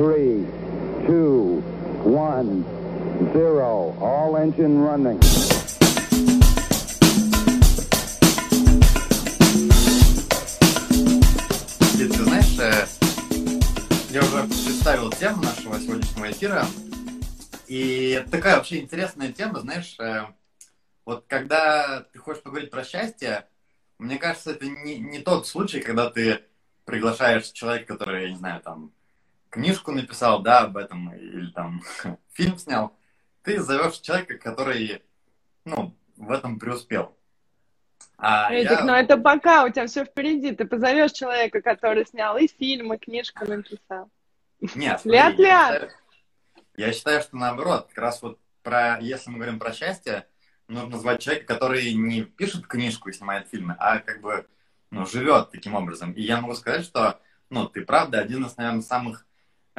three, 0.00 0.46
two, 1.06 1.62
one, 2.04 2.64
zero. 3.34 3.94
All 4.00 4.34
engine 4.36 4.80
running. 4.80 5.20
Ты 11.98 12.08
знаешь, 12.08 12.58
э, 12.60 12.86
я 14.08 14.20
уже 14.20 14.44
представил 14.44 15.10
тему 15.10 15.42
нашего 15.42 15.78
сегодняшнего 15.78 16.30
эфира. 16.30 16.64
И 17.66 18.12
это 18.18 18.30
такая 18.30 18.56
вообще 18.56 18.80
интересная 18.80 19.32
тема, 19.32 19.60
знаешь, 19.60 19.96
э, 20.00 20.22
вот 21.04 21.26
когда 21.28 22.06
ты 22.10 22.18
хочешь 22.18 22.42
поговорить 22.42 22.70
про 22.70 22.84
счастье, 22.84 23.46
мне 23.98 24.16
кажется, 24.16 24.52
это 24.52 24.64
не, 24.64 24.96
не 24.96 25.18
тот 25.18 25.46
случай, 25.46 25.80
когда 25.80 26.08
ты 26.08 26.40
приглашаешь 26.86 27.50
человека, 27.50 27.92
который, 27.92 28.22
я 28.22 28.30
не 28.30 28.36
знаю, 28.36 28.62
там, 28.62 28.92
книжку 29.50 29.92
написал, 29.92 30.40
да, 30.40 30.60
об 30.60 30.76
этом, 30.76 31.14
или 31.14 31.50
там 31.50 31.82
фильм 32.32 32.56
снял. 32.56 32.96
Ты 33.42 33.60
зовешь 33.60 33.98
человека, 33.98 34.38
который, 34.38 35.02
ну, 35.64 35.94
в 36.16 36.30
этом 36.30 36.58
преуспел. 36.58 37.16
А 38.16 38.52
Эдик, 38.52 38.70
я... 38.70 38.84
ну 38.84 38.92
это 38.92 39.16
пока, 39.16 39.64
у 39.64 39.70
тебя 39.70 39.86
все 39.86 40.04
впереди. 40.04 40.52
Ты 40.52 40.66
позовешь 40.66 41.12
человека, 41.12 41.62
который 41.62 42.06
снял 42.06 42.36
и 42.36 42.46
фильм, 42.46 42.92
и 42.92 42.98
книжку 42.98 43.46
написал. 43.46 44.10
Нет, 44.74 45.00
ляд 45.04 45.38
-ляд. 45.38 45.90
Я, 46.76 46.92
считаю, 46.92 47.22
что 47.22 47.36
наоборот, 47.36 47.88
как 47.88 47.98
раз 47.98 48.22
вот 48.22 48.38
про, 48.62 48.98
если 49.00 49.30
мы 49.30 49.36
говорим 49.36 49.58
про 49.58 49.72
счастье, 49.72 50.26
нужно 50.68 50.98
звать 50.98 51.22
человека, 51.22 51.54
который 51.54 51.92
не 51.94 52.22
пишет 52.22 52.66
книжку 52.66 53.08
и 53.08 53.12
снимает 53.12 53.48
фильмы, 53.48 53.74
а 53.78 53.98
как 53.98 54.20
бы 54.20 54.46
ну, 54.90 55.06
живет 55.06 55.50
таким 55.50 55.74
образом. 55.74 56.12
И 56.12 56.22
я 56.22 56.40
могу 56.40 56.54
сказать, 56.54 56.84
что 56.84 57.20
ну, 57.48 57.66
ты 57.66 57.84
правда 57.84 58.20
один 58.20 58.44
из, 58.44 58.56
наверное, 58.56 58.82
самых 58.82 59.26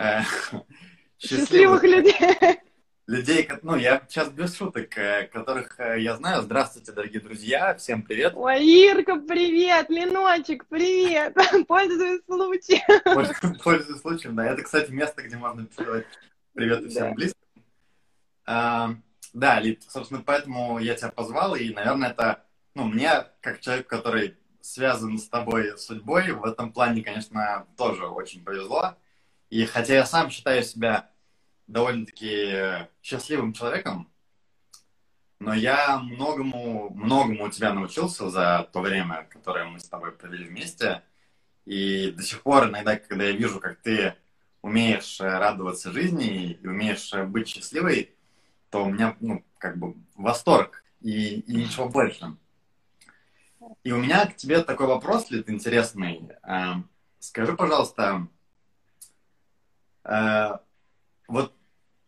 счастливых, 1.19 1.81
счастливых 1.81 1.83
людей 1.83 2.59
людей, 3.11 3.49
ну, 3.61 3.75
я 3.75 4.01
сейчас 4.07 4.29
без 4.29 4.55
шуток, 4.55 4.97
э, 4.97 5.27
которых 5.27 5.79
э, 5.79 5.99
я 5.99 6.15
знаю. 6.15 6.41
Здравствуйте, 6.43 6.93
дорогие 6.93 7.21
друзья, 7.21 7.75
всем 7.75 8.03
привет. 8.03 8.33
Ой, 8.35 8.65
Ирка, 8.65 9.17
привет, 9.17 9.89
Леночек, 9.89 10.65
привет, 10.67 11.35
пользуюсь 11.67 12.23
случаем. 12.25 13.59
Пользуюсь 13.61 13.99
случаем, 13.99 14.35
да. 14.35 14.47
Это, 14.47 14.63
кстати, 14.63 14.91
место, 14.91 15.23
где 15.23 15.35
можно 15.35 15.65
передавать 15.65 16.05
привет 16.53 16.89
всем 16.89 17.09
да. 17.09 17.13
близким. 17.13 17.41
А, 18.45 18.95
да, 19.33 19.59
Лид, 19.59 19.83
собственно, 19.83 20.23
поэтому 20.25 20.79
я 20.79 20.95
тебя 20.95 21.09
позвал, 21.09 21.55
и, 21.55 21.73
наверное, 21.73 22.11
это, 22.11 22.45
ну, 22.75 22.85
мне, 22.85 23.25
как 23.41 23.59
человек, 23.59 23.87
который 23.87 24.37
связан 24.61 25.17
с 25.17 25.27
тобой 25.27 25.77
судьбой, 25.77 26.31
в 26.31 26.45
этом 26.45 26.71
плане, 26.71 27.03
конечно, 27.03 27.67
тоже 27.77 28.05
очень 28.05 28.43
повезло. 28.43 28.95
И 29.51 29.65
хотя 29.65 29.95
я 29.95 30.05
сам 30.05 30.31
считаю 30.31 30.63
себя 30.63 31.11
довольно-таки 31.67 32.87
счастливым 33.03 33.51
человеком, 33.51 34.09
но 35.39 35.53
я 35.53 35.99
многому, 35.99 36.89
многому 36.91 37.45
у 37.45 37.49
тебя 37.49 37.73
научился 37.73 38.29
за 38.29 38.69
то 38.71 38.79
время, 38.79 39.27
которое 39.29 39.65
мы 39.65 39.79
с 39.81 39.89
тобой 39.89 40.13
провели 40.13 40.45
вместе. 40.45 41.03
И 41.65 42.11
до 42.11 42.23
сих 42.23 42.43
пор 42.43 42.69
иногда, 42.69 42.95
когда 42.95 43.25
я 43.25 43.33
вижу, 43.33 43.59
как 43.59 43.81
ты 43.81 44.15
умеешь 44.61 45.19
радоваться 45.19 45.91
жизни 45.91 46.51
и 46.53 46.67
умеешь 46.67 47.11
быть 47.27 47.49
счастливой, 47.49 48.15
то 48.69 48.85
у 48.85 48.89
меня, 48.89 49.17
ну, 49.19 49.43
как 49.57 49.77
бы 49.77 49.95
восторг 50.15 50.81
и, 51.01 51.41
и 51.41 51.55
ничего 51.55 51.89
больше. 51.89 52.37
И 53.83 53.91
у 53.91 53.97
меня 53.97 54.27
к 54.27 54.37
тебе 54.37 54.63
такой 54.63 54.87
вопрос, 54.87 55.29
Лид, 55.29 55.49
интересный. 55.49 56.29
Эм, 56.43 56.89
скажи, 57.19 57.53
пожалуйста, 57.53 58.27
э, 60.03 60.57
вот 61.27 61.53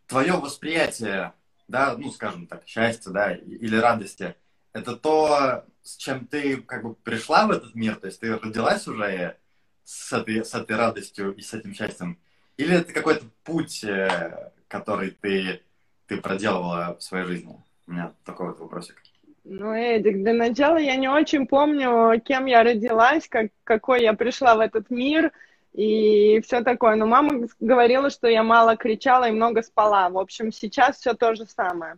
твое 0.08 0.34
восприятие, 0.34 1.34
да, 1.68 1.96
ну, 1.98 2.12
скажем 2.12 2.48
так, 2.48 2.68
счастья, 2.68 3.12
да, 3.12 3.34
или 3.34 3.76
радости, 3.76 4.36
это 4.74 4.96
то, 4.96 5.66
с 5.82 5.96
чем 5.98 6.26
ты 6.28 6.58
как 6.58 6.84
бы 6.84 6.96
пришла 6.96 7.48
в 7.48 7.52
этот 7.52 7.76
мир, 7.76 7.96
то 7.96 8.08
есть 8.08 8.20
ты 8.20 8.38
родилась 8.38 8.88
уже 8.88 9.38
с 9.84 10.14
этой, 10.14 10.44
с 10.44 10.54
этой 10.54 10.76
радостью 10.76 11.34
и 11.34 11.42
с 11.42 11.54
этим 11.54 11.74
счастьем, 11.74 12.20
или 12.58 12.76
это 12.76 12.94
какой-то 12.94 13.26
путь, 13.44 13.84
э, 13.84 14.52
который 14.68 15.12
ты, 15.12 15.62
ты 16.08 16.18
проделывала 16.18 16.98
в 17.00 17.04
своей 17.04 17.26
жизни? 17.26 17.56
У 17.88 17.92
меня 17.92 18.14
такой 18.24 18.48
вот 18.48 18.60
вопросик. 18.60 19.02
Ну, 19.44 19.74
Эдик, 19.74 20.24
для 20.24 20.34
начала 20.34 20.78
я 20.78 20.96
не 20.96 21.10
очень 21.10 21.48
помню, 21.48 22.22
кем 22.22 22.46
я 22.46 22.64
родилась, 22.64 23.28
как, 23.28 23.52
какой 23.66 24.02
я 24.02 24.14
пришла 24.14 24.56
в 24.56 24.62
этот 24.62 24.90
мир, 24.90 25.32
и 25.74 26.40
все 26.42 26.62
такое. 26.62 26.96
Но 26.96 27.06
мама 27.06 27.48
говорила, 27.60 28.10
что 28.10 28.28
я 28.28 28.44
мало 28.44 28.78
кричала 28.78 29.28
и 29.28 29.32
много 29.32 29.64
спала. 29.64 30.10
В 30.10 30.18
общем, 30.18 30.52
сейчас 30.52 30.98
все 30.98 31.14
то 31.14 31.36
же 31.36 31.46
самое. 31.46 31.96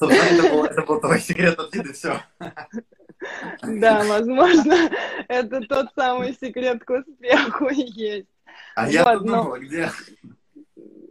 это 0.00 0.50
был, 0.50 0.64
это 0.64 0.82
был 0.82 1.00
твой 1.00 1.20
секрет 1.20 1.58
от 1.58 1.74
вида, 1.74 1.92
все. 1.92 2.22
Да, 3.62 4.04
возможно, 4.04 4.90
это 5.26 5.60
тот 5.62 5.88
самый 5.96 6.34
секрет 6.34 6.84
к 6.84 6.90
успеху 6.90 7.66
и 7.66 7.82
есть. 7.90 8.28
А 8.76 8.84
вот, 8.84 8.92
я 8.92 9.16
думала, 9.16 9.56
но... 9.56 9.58
где? 9.58 9.90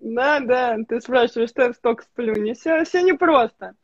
Да, 0.02 0.40
да, 0.40 0.78
ты 0.88 1.02
спрашиваешь, 1.02 1.50
что 1.50 1.64
я 1.64 1.74
столько 1.74 2.04
сплю. 2.04 2.34
Не 2.36 2.54
все, 2.54 2.86
все 2.86 3.02
непросто. 3.02 3.76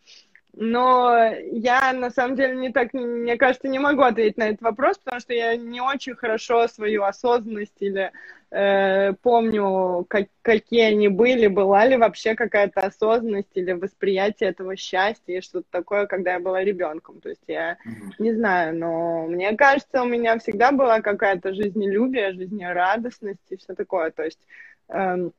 Но 0.56 1.34
я, 1.52 1.94
на 1.94 2.12
самом 2.12 2.36
деле, 2.36 2.56
не 2.56 2.72
так, 2.72 2.94
мне 2.94 3.38
кажется, 3.38 3.68
не 3.68 3.80
могу 3.80 4.04
ответить 4.04 4.38
на 4.38 4.50
этот 4.50 4.62
вопрос, 4.62 5.00
потому 5.00 5.20
что 5.20 5.34
я 5.34 5.56
не 5.56 5.82
очень 5.82 6.14
хорошо 6.14 6.68
свою 6.68 7.04
осознанность 7.04 7.78
или 7.80 8.12
э, 8.52 9.14
помню, 9.24 10.06
как, 10.08 10.28
какие 10.44 10.82
они 10.82 11.08
были, 11.08 11.48
была 11.48 11.88
ли 11.88 11.98
вообще 11.98 12.36
какая-то 12.36 12.82
осознанность 12.82 13.50
или 13.56 13.72
восприятие 13.72 14.52
этого 14.52 14.76
счастья 14.76 15.38
и 15.38 15.42
что-то 15.42 15.66
такое, 15.72 16.06
когда 16.06 16.34
я 16.34 16.40
была 16.40 16.64
ребенком. 16.64 17.20
То 17.20 17.30
есть 17.30 17.44
я 17.48 17.78
не 18.20 18.34
знаю, 18.36 18.78
но 18.78 19.26
мне 19.26 19.58
кажется, 19.58 20.04
у 20.04 20.06
меня 20.06 20.38
всегда 20.38 20.72
была 20.72 21.02
какая-то 21.02 21.56
жизнелюбие, 21.56 22.34
жизнерадостность 22.34 23.42
и 23.50 23.58
все 23.58 23.74
такое. 23.74 24.12
То 24.12 24.22
есть 24.22 24.40
э, 24.90 25.30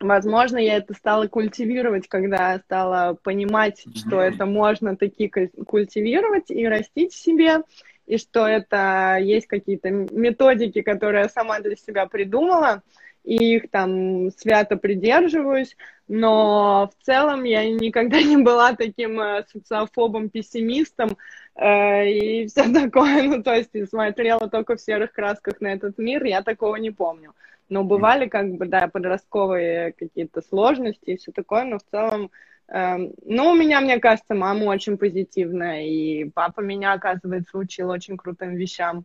Возможно, 0.00 0.58
я 0.58 0.76
это 0.76 0.94
стала 0.94 1.26
культивировать, 1.26 2.06
когда 2.08 2.58
стала 2.58 3.14
понимать, 3.22 3.84
mm-hmm. 3.84 3.96
что 3.98 4.20
это 4.20 4.46
можно 4.46 4.96
таки 4.96 5.28
культивировать 5.28 6.50
и 6.50 6.66
растить 6.68 7.12
в 7.12 7.20
себе, 7.20 7.62
и 8.06 8.16
что 8.16 8.46
это 8.46 9.18
есть 9.20 9.48
какие-то 9.48 9.90
методики, 9.90 10.82
которые 10.82 11.24
я 11.24 11.28
сама 11.28 11.58
для 11.60 11.74
себя 11.74 12.06
придумала, 12.06 12.82
и 13.24 13.56
их 13.56 13.70
там 13.70 14.30
свято 14.30 14.76
придерживаюсь, 14.76 15.76
но 16.06 16.90
в 16.96 17.04
целом 17.04 17.44
я 17.44 17.68
никогда 17.68 18.22
не 18.22 18.38
была 18.38 18.74
таким 18.74 19.20
э, 19.20 19.44
социофобом, 19.52 20.30
пессимистом 20.30 21.18
э, 21.54 22.08
и 22.08 22.46
все 22.46 22.72
такое, 22.72 23.24
ну 23.24 23.42
то 23.42 23.52
есть 23.52 23.70
смотрела 23.90 24.48
только 24.48 24.76
в 24.76 24.80
серых 24.80 25.12
красках 25.12 25.60
на 25.60 25.74
этот 25.74 25.98
мир, 25.98 26.24
я 26.24 26.42
такого 26.42 26.76
не 26.76 26.90
помню. 26.90 27.34
Но 27.68 27.84
бывали 27.84 28.28
как 28.28 28.52
бы, 28.52 28.66
да, 28.66 28.88
подростковые 28.88 29.92
какие-то 29.92 30.40
сложности 30.40 31.10
и 31.10 31.16
все 31.16 31.32
такое, 31.32 31.64
но 31.64 31.78
в 31.78 31.82
целом, 31.90 32.30
э, 32.68 32.96
ну, 33.24 33.50
у 33.50 33.54
меня, 33.54 33.80
мне 33.80 33.98
кажется, 33.98 34.34
мама 34.34 34.64
очень 34.64 34.96
позитивная, 34.96 35.82
и 35.82 36.24
папа 36.30 36.60
меня, 36.60 36.94
оказывается, 36.94 37.58
учил 37.58 37.90
очень 37.90 38.16
крутым 38.16 38.54
вещам, 38.54 39.04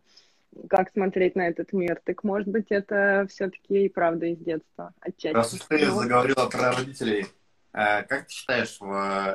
как 0.68 0.90
смотреть 0.92 1.36
на 1.36 1.48
этот 1.48 1.72
мир. 1.72 2.00
Так, 2.04 2.24
может 2.24 2.48
быть, 2.48 2.66
это 2.70 3.26
все-таки 3.30 3.84
и 3.84 3.88
правда 3.88 4.26
из 4.26 4.38
детства, 4.38 4.92
отчасти. 5.00 5.34
Раз 5.34 5.52
уж 5.52 5.60
ты 5.60 5.86
ну, 5.86 6.00
заговорила 6.00 6.46
про 6.46 6.72
родителей, 6.72 7.26
э, 7.74 8.02
как 8.04 8.26
ты 8.26 8.32
считаешь, 8.32 8.78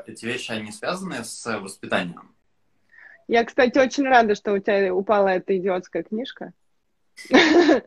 эти 0.07 0.25
вещи, 0.25 0.51
они 0.51 0.71
связаны 0.71 1.23
с 1.23 1.59
воспитанием? 1.59 2.33
Я, 3.29 3.45
кстати, 3.45 3.77
очень 3.77 4.05
рада, 4.05 4.33
что 4.33 4.53
у 4.53 4.57
тебя 4.57 4.91
упала 4.91 5.27
эта 5.27 5.55
идиотская 5.55 6.01
книжка. 6.01 6.51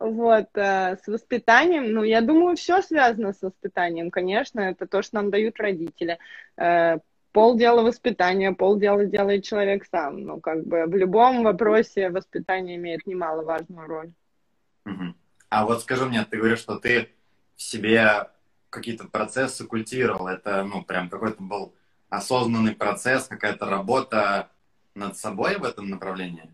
Вот, 0.00 0.48
э, 0.54 0.96
с 0.96 1.06
воспитанием, 1.06 1.92
ну, 1.92 2.02
я 2.02 2.22
думаю, 2.22 2.56
все 2.56 2.80
связано 2.80 3.34
с 3.34 3.42
воспитанием, 3.42 4.10
конечно, 4.10 4.60
это 4.60 4.86
то, 4.86 5.02
что 5.02 5.16
нам 5.16 5.30
дают 5.30 5.60
родители. 5.60 6.18
Э, 6.56 6.98
полдела 7.32 7.82
воспитания, 7.82 8.52
полдела 8.52 9.04
делает 9.04 9.44
человек 9.44 9.84
сам. 9.90 10.22
Ну, 10.22 10.40
как 10.40 10.64
бы 10.66 10.86
в 10.86 10.94
любом 10.96 11.42
вопросе 11.42 12.10
воспитание 12.10 12.76
имеет 12.76 13.06
немаловажную 13.06 13.86
роль. 13.86 14.12
А 15.48 15.66
вот 15.66 15.82
скажи 15.82 16.06
мне, 16.06 16.24
ты 16.24 16.38
говоришь, 16.38 16.60
что 16.60 16.78
ты 16.78 17.10
в 17.56 17.62
себе 17.62 18.28
какие-то 18.70 19.06
процессы 19.06 19.66
культивировал. 19.66 20.28
Это, 20.28 20.64
ну, 20.64 20.82
прям 20.82 21.10
какой-то 21.10 21.42
был 21.42 21.74
осознанный 22.08 22.74
процесс, 22.74 23.26
какая-то 23.26 23.66
работа 23.66 24.50
над 24.94 25.16
собой 25.16 25.58
в 25.58 25.64
этом 25.64 25.90
направлении? 25.90 26.50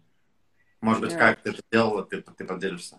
Может 0.81 1.03
быть, 1.03 1.15
как 1.15 1.41
ты 1.41 1.51
это 1.51 1.63
делала, 1.71 2.05
ты, 2.05 2.23
ты 2.23 2.45
поделишься? 2.45 2.99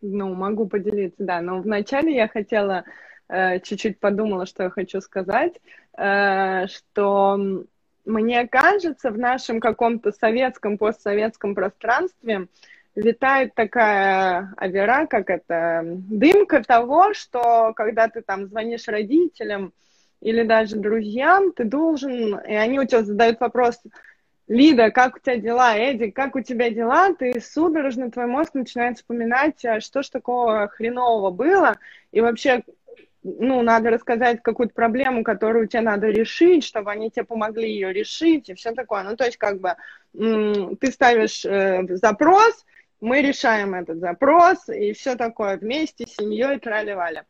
Ну, 0.00 0.34
могу 0.34 0.66
поделиться, 0.66 1.24
да. 1.24 1.40
Но 1.40 1.60
вначале 1.60 2.14
я 2.14 2.28
хотела, 2.28 2.84
э, 3.28 3.60
чуть-чуть 3.60 3.98
подумала, 4.00 4.46
что 4.46 4.64
я 4.64 4.70
хочу 4.70 5.00
сказать, 5.00 5.54
э, 5.96 6.66
что 6.68 7.64
мне 8.04 8.46
кажется, 8.46 9.10
в 9.10 9.18
нашем 9.18 9.60
каком-то 9.60 10.12
советском, 10.12 10.76
постсоветском 10.76 11.54
пространстве 11.54 12.48
витает 12.94 13.54
такая 13.54 14.52
авера, 14.56 15.06
как 15.06 15.30
это, 15.30 15.82
дымка 15.84 16.62
того, 16.62 17.14
что 17.14 17.72
когда 17.74 18.08
ты 18.08 18.22
там 18.22 18.46
звонишь 18.46 18.88
родителям 18.88 19.72
или 20.20 20.42
даже 20.42 20.76
друзьям, 20.76 21.52
ты 21.52 21.64
должен, 21.64 22.38
и 22.38 22.54
они 22.54 22.78
у 22.78 22.86
тебя 22.86 23.02
задают 23.02 23.40
вопрос, 23.40 23.80
Лида, 24.46 24.90
как 24.90 25.16
у 25.16 25.18
тебя 25.18 25.36
дела? 25.36 25.76
Эдди, 25.76 26.10
как 26.10 26.36
у 26.36 26.40
тебя 26.40 26.70
дела? 26.70 27.14
Ты 27.14 27.40
судорожно, 27.40 28.10
твой 28.10 28.26
мозг 28.26 28.54
начинает 28.54 28.98
вспоминать, 28.98 29.64
а 29.64 29.80
что 29.80 30.02
ж 30.02 30.08
такого 30.10 30.68
хренового 30.68 31.30
было, 31.30 31.78
и 32.12 32.20
вообще, 32.20 32.62
ну, 33.22 33.62
надо 33.62 33.88
рассказать 33.90 34.42
какую-то 34.42 34.74
проблему, 34.74 35.24
которую 35.24 35.66
тебе 35.66 35.80
надо 35.80 36.08
решить, 36.08 36.64
чтобы 36.64 36.90
они 36.90 37.10
тебе 37.10 37.24
помогли 37.24 37.70
ее 37.70 37.92
решить, 37.92 38.50
и 38.50 38.54
все 38.54 38.72
такое. 38.72 39.02
Ну, 39.02 39.16
то 39.16 39.24
есть, 39.24 39.38
как 39.38 39.60
бы, 39.60 39.76
ты 40.12 40.92
ставишь 40.92 41.44
э, 41.46 41.86
запрос, 41.96 42.66
мы 43.00 43.22
решаем 43.22 43.74
этот 43.74 43.98
запрос, 43.98 44.68
и 44.68 44.92
все 44.92 45.14
такое 45.14 45.56
вместе 45.56 46.06
с 46.06 46.16
семьей 46.16 46.58
трали-вали. 46.58 47.22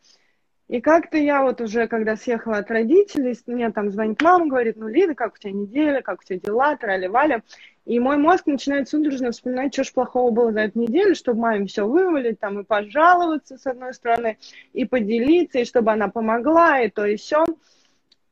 И 0.69 0.81
как-то 0.81 1.19
я 1.19 1.43
вот 1.43 1.61
уже, 1.61 1.87
когда 1.89 2.17
съехала 2.17 2.59
от 2.59 2.71
родителей, 2.71 3.39
мне 3.47 3.71
там 3.71 3.91
звонит 3.91 4.23
мама, 4.23 4.47
говорит, 4.47 4.77
ну, 4.77 4.89
Лида, 4.89 5.15
как 5.15 5.35
у 5.35 5.39
тебя 5.39 5.53
неделя, 5.53 6.01
как 6.01 6.21
у 6.21 6.25
тебя 6.25 6.39
дела, 6.39 6.77
трали-вали. 6.77 7.43
И 7.85 8.01
мой 8.01 8.17
мозг 8.17 8.47
начинает 8.47 8.89
судорожно 8.89 9.31
вспоминать, 9.31 9.75
что 9.75 9.85
ж 9.85 9.93
плохого 9.93 10.31
было 10.31 10.53
за 10.53 10.61
эту 10.61 10.79
неделю, 10.79 11.15
чтобы 11.15 11.41
маме 11.41 11.67
все 11.67 11.87
вывалить, 11.87 12.41
там, 12.41 12.61
и 12.61 12.65
пожаловаться, 12.65 13.59
с 13.59 13.67
одной 13.67 13.93
стороны, 13.93 14.39
и 14.73 14.87
поделиться, 14.87 15.59
и 15.59 15.67
чтобы 15.67 15.93
она 15.93 16.09
помогла, 16.09 16.81
и 16.81 16.89
то, 16.89 17.05
и 17.05 17.17
все. 17.17 17.45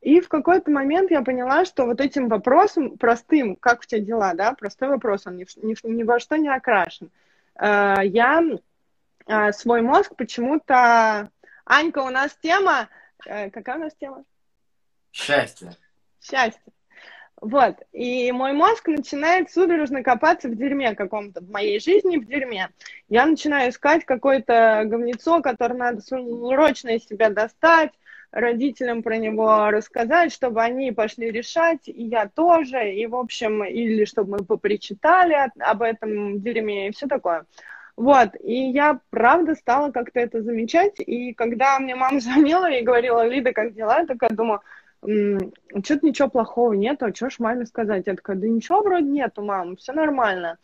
И 0.00 0.20
в 0.20 0.29
какой-то 0.29 0.70
момент 0.70 1.11
я 1.11 1.20
поняла, 1.20 1.67
что 1.67 1.84
вот 1.84 2.00
этим 2.00 2.29
вопросом 2.29 2.96
простым, 2.96 3.56
как 3.56 3.81
у 3.81 3.84
тебя 3.84 4.00
дела, 4.00 4.32
да, 4.32 4.52
простой 4.52 4.88
вопрос, 4.88 5.26
он 5.26 5.37
ни, 5.37 5.46
ни, 5.62 5.76
ни 5.87 6.02
во 6.02 6.19
что 6.19 6.37
не 6.37 6.49
окрашен, 6.49 7.11
э, 7.61 7.96
я 8.05 8.43
э, 9.26 9.52
свой 9.52 9.82
мозг 9.82 10.17
почему-то 10.17 11.31
Анька, 11.72 12.00
у 12.00 12.10
нас 12.10 12.36
тема... 12.42 12.90
Э, 13.24 13.48
какая 13.50 13.76
у 13.76 13.80
нас 13.80 13.94
тема? 13.98 14.24
Счастье. 15.10 15.74
Счастье. 16.20 16.60
Вот. 17.40 17.76
И 17.92 18.30
мой 18.30 18.52
мозг 18.52 18.88
начинает 18.88 19.50
судорожно 19.50 20.02
копаться 20.02 20.48
в 20.48 20.54
дерьме 20.54 20.94
каком-то, 20.94 21.40
в 21.40 21.50
моей 21.50 21.80
жизни 21.80 22.19
в 22.19 22.26
дерьме. 22.26 22.69
Я 23.08 23.24
начинаю 23.24 23.70
искать 23.70 24.04
какое-то 24.04 24.82
говнецо, 24.84 25.40
которое 25.40 25.74
надо 25.74 26.02
срочно 26.02 26.90
из 26.90 27.06
себя 27.06 27.30
достать, 27.30 27.92
родителям 28.32 29.02
про 29.02 29.16
него 29.16 29.70
рассказать, 29.70 30.30
чтобы 30.30 30.62
они 30.62 30.92
пошли 30.92 31.30
решать, 31.30 31.88
и 31.88 32.04
я 32.04 32.28
тоже, 32.28 32.92
и, 32.92 33.06
в 33.06 33.16
общем, 33.16 33.64
или 33.64 34.04
чтобы 34.04 34.38
мы 34.38 34.44
попричитали 34.44 35.50
об 35.58 35.80
этом 35.80 36.42
дерьме, 36.42 36.88
и 36.88 36.92
все 36.92 37.06
такое. 37.06 37.46
Вот, 37.97 38.31
и 38.43 38.71
я, 38.71 39.00
правда, 39.11 39.55
стала 39.55 39.91
как-то 39.91 40.19
это 40.19 40.43
замечать, 40.43 40.94
и 40.99 41.35
когда 41.35 41.79
мне 41.79 41.94
мама 41.94 42.21
звонила 42.21 42.71
и 42.71 42.83
говорила, 42.83 43.27
Лида, 43.27 43.53
как 43.53 43.75
дела, 43.75 44.00
я 44.00 44.06
такая 44.06 44.31
думаю, 44.31 44.61
что-то 45.03 46.06
ничего 46.06 46.29
плохого 46.29 46.73
нету, 46.73 47.06
а 47.06 47.15
что 47.15 47.29
ж 47.29 47.39
маме 47.39 47.67
сказать? 47.67 48.05
Я 48.06 48.15
такая, 48.15 48.37
да 48.37 48.49
ничего 48.49 48.83
вроде 48.83 49.06
нету, 49.06 49.43
мам, 49.43 49.77
все 49.77 49.93
нормально. 49.93 50.59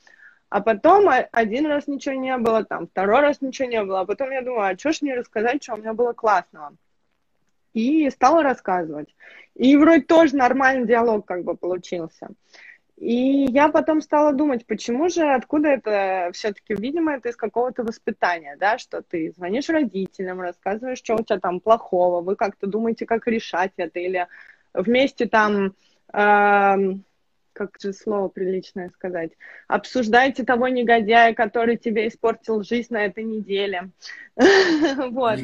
А 0.48 0.62
потом 0.62 1.10
один 1.32 1.66
раз 1.66 1.88
ничего 1.88 2.14
не 2.14 2.36
было, 2.38 2.64
там, 2.64 2.86
второй 2.86 3.20
раз 3.20 3.42
ничего 3.42 3.68
не 3.68 3.82
было, 3.82 4.00
а 4.00 4.04
потом 4.06 4.30
я 4.30 4.40
думаю, 4.40 4.70
а 4.70 4.78
что 4.78 4.92
ж 4.92 5.02
не 5.02 5.14
рассказать, 5.14 5.62
что 5.62 5.74
у 5.74 5.76
меня 5.76 5.92
было 5.92 6.12
классного? 6.12 6.74
И 7.74 8.08
стала 8.10 8.42
рассказывать. 8.42 9.14
И 9.54 9.76
вроде 9.76 10.02
тоже 10.02 10.36
нормальный 10.36 10.86
диалог 10.86 11.26
как 11.26 11.44
бы 11.44 11.54
получился. 11.54 12.28
И 13.00 13.46
я 13.50 13.68
потом 13.68 14.00
стала 14.00 14.32
думать, 14.32 14.66
почему 14.66 15.08
же, 15.08 15.22
откуда 15.22 15.68
это 15.68 16.30
все-таки, 16.32 16.74
видимо, 16.74 17.14
это 17.14 17.28
из 17.28 17.36
какого-то 17.36 17.84
воспитания, 17.84 18.56
да, 18.58 18.76
что 18.78 19.02
ты 19.02 19.32
звонишь 19.36 19.68
родителям, 19.68 20.40
рассказываешь, 20.40 20.98
что 20.98 21.14
у 21.14 21.22
тебя 21.22 21.38
там 21.38 21.60
плохого, 21.60 22.22
вы 22.22 22.34
как-то 22.34 22.66
думаете, 22.66 23.06
как 23.06 23.28
решать 23.28 23.70
это, 23.76 24.00
или 24.00 24.26
вместе 24.74 25.26
там, 25.26 25.76
э, 26.12 26.76
как 27.52 27.80
же 27.80 27.92
слово 27.92 28.28
приличное 28.28 28.88
сказать, 28.88 29.30
обсуждаете 29.68 30.44
того 30.44 30.66
негодяя, 30.66 31.34
который 31.34 31.76
тебе 31.76 32.08
испортил 32.08 32.64
жизнь 32.64 32.92
на 32.92 33.04
этой 33.04 33.22
неделе. 33.22 33.90
Вот. 35.10 35.38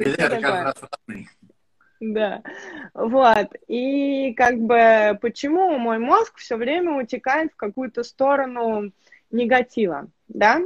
Да, 2.12 2.42
вот. 2.92 3.48
И 3.66 4.34
как 4.34 4.58
бы 4.58 5.18
почему 5.22 5.78
мой 5.78 5.98
мозг 5.98 6.36
все 6.36 6.56
время 6.56 6.96
утекает 6.96 7.52
в 7.52 7.56
какую-то 7.56 8.02
сторону 8.02 8.92
негатива, 9.30 10.08
да? 10.28 10.60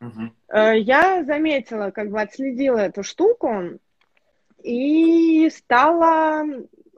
Угу. 0.00 0.32
Я 0.52 1.24
заметила, 1.24 1.90
как 1.90 2.10
бы 2.10 2.20
отследила 2.20 2.78
эту 2.78 3.02
штуку 3.02 3.78
и 4.62 5.48
стала 5.50 6.44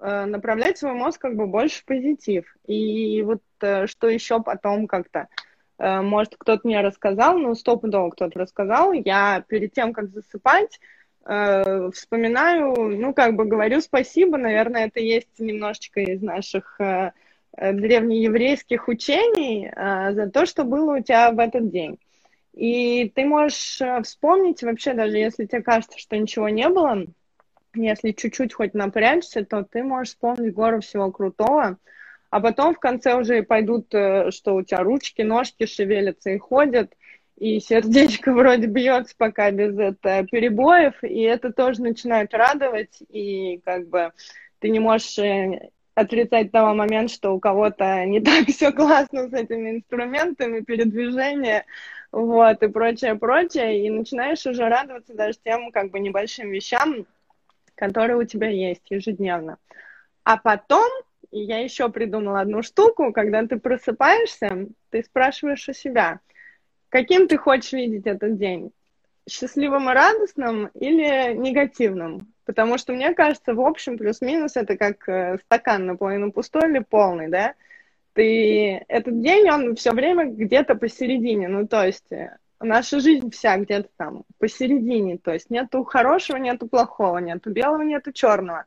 э, 0.00 0.24
направлять 0.24 0.78
свой 0.78 0.94
мозг 0.94 1.20
как 1.20 1.36
бы 1.36 1.46
больше 1.46 1.82
в 1.82 1.84
позитив. 1.84 2.56
И 2.66 3.22
вот 3.22 3.42
э, 3.60 3.86
что 3.86 4.08
еще 4.08 4.40
потом 4.40 4.86
как-то, 4.86 5.28
может, 5.78 6.36
кто-то 6.38 6.60
мне 6.64 6.80
рассказал, 6.80 7.36
ну, 7.38 7.54
стопудово 7.56 8.10
кто-то 8.10 8.38
рассказал, 8.38 8.92
я 8.92 9.44
перед 9.48 9.72
тем, 9.72 9.92
как 9.92 10.10
засыпать, 10.10 10.78
э, 11.24 11.90
вспоминаю, 11.92 12.74
ну, 12.98 13.14
как 13.14 13.34
бы 13.34 13.44
говорю 13.44 13.80
спасибо, 13.80 14.38
наверное, 14.38 14.86
это 14.86 15.00
есть 15.00 15.38
немножечко 15.38 16.00
из 16.00 16.22
наших 16.22 16.80
э, 16.80 17.12
э, 17.56 17.72
древнееврейских 17.72 18.88
учений 18.88 19.70
э, 19.74 20.12
за 20.12 20.30
то, 20.30 20.46
что 20.46 20.64
было 20.64 20.98
у 20.98 21.02
тебя 21.02 21.30
в 21.32 21.38
этот 21.38 21.70
день. 21.70 21.98
И 22.52 23.08
ты 23.14 23.24
можешь 23.24 23.80
э, 23.80 24.02
вспомнить 24.02 24.62
вообще, 24.62 24.94
даже 24.94 25.16
если 25.16 25.46
тебе 25.46 25.62
кажется, 25.62 25.98
что 25.98 26.16
ничего 26.16 26.48
не 26.48 26.68
было, 26.68 27.06
если 27.74 28.12
чуть-чуть 28.12 28.52
хоть 28.52 28.74
напрячься, 28.74 29.44
то 29.44 29.62
ты 29.64 29.82
можешь 29.82 30.10
вспомнить 30.10 30.52
гору 30.52 30.80
всего 30.80 31.10
крутого, 31.10 31.78
а 32.30 32.40
потом 32.40 32.74
в 32.74 32.78
конце 32.78 33.14
уже 33.14 33.42
пойдут, 33.42 33.94
э, 33.94 34.30
что 34.30 34.54
у 34.54 34.62
тебя 34.62 34.82
ручки, 34.82 35.22
ножки 35.22 35.66
шевелятся 35.66 36.30
и 36.30 36.38
ходят, 36.38 36.92
и 37.36 37.60
сердечко 37.60 38.32
вроде 38.32 38.66
бьется 38.66 39.14
пока 39.16 39.50
без 39.50 39.76
это, 39.78 40.26
перебоев, 40.30 41.02
и 41.02 41.22
это 41.22 41.52
тоже 41.52 41.82
начинает 41.82 42.34
радовать, 42.34 43.02
и 43.08 43.60
как 43.64 43.88
бы 43.88 44.12
ты 44.58 44.68
не 44.70 44.78
можешь 44.78 45.18
э, 45.18 45.70
отрицать 45.94 46.52
того 46.52 46.74
момента, 46.74 47.12
что 47.12 47.32
у 47.34 47.40
кого-то 47.40 48.04
не 48.04 48.20
так 48.24 48.46
все 48.48 48.70
классно 48.72 49.28
с 49.28 49.32
этими 49.32 49.70
инструментами 49.70 50.60
передвижения, 50.60 51.64
вот, 52.12 52.62
и 52.62 52.68
прочее, 52.68 53.14
прочее, 53.14 53.86
и 53.86 53.90
начинаешь 53.90 54.46
уже 54.46 54.68
радоваться 54.68 55.14
даже 55.14 55.38
тем, 55.42 55.72
как 55.72 55.90
бы, 55.90 55.98
небольшим 55.98 56.50
вещам, 56.50 57.06
которые 57.74 58.18
у 58.18 58.24
тебя 58.24 58.48
есть 58.48 58.82
ежедневно. 58.90 59.56
А 60.22 60.36
потом 60.36 60.88
я 61.30 61.58
еще 61.58 61.88
придумала 61.88 62.40
одну 62.40 62.62
штуку, 62.62 63.12
когда 63.12 63.44
ты 63.46 63.58
просыпаешься, 63.58 64.68
ты 64.90 65.02
спрашиваешь 65.02 65.68
у 65.68 65.72
себя– 65.72 66.20
Каким 66.92 67.26
ты 67.26 67.38
хочешь 67.38 67.72
видеть 67.72 68.06
этот 68.06 68.36
день? 68.36 68.70
Счастливым 69.26 69.88
и 69.88 69.94
радостным 69.94 70.66
или 70.74 71.32
негативным? 71.32 72.30
Потому 72.44 72.76
что 72.76 72.92
мне 72.92 73.14
кажется, 73.14 73.54
в 73.54 73.62
общем, 73.62 73.96
плюс-минус 73.96 74.56
это 74.56 74.76
как 74.76 75.08
э, 75.08 75.38
стакан 75.38 75.86
наполовину 75.86 76.32
пустой 76.32 76.68
или 76.68 76.80
полный, 76.80 77.28
да? 77.28 77.54
Ты 78.12 78.84
этот 78.88 79.22
день, 79.22 79.48
он 79.48 79.74
все 79.74 79.92
время 79.92 80.26
где-то 80.26 80.74
посередине. 80.74 81.48
Ну, 81.48 81.66
то 81.66 81.82
есть 81.82 82.12
э, 82.12 82.36
наша 82.60 83.00
жизнь 83.00 83.30
вся 83.30 83.56
где-то 83.56 83.88
там 83.96 84.24
посередине. 84.38 85.16
То 85.16 85.32
есть 85.32 85.48
нету 85.48 85.84
хорошего, 85.84 86.36
нету 86.36 86.68
плохого, 86.68 87.16
нету 87.18 87.50
белого, 87.50 87.80
нету 87.80 88.12
черного. 88.12 88.66